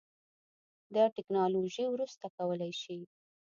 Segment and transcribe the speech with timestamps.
[0.95, 2.99] دا ټیکنالوژي وروسته کولی شي